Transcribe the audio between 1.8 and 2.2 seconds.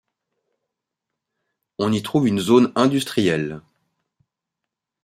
y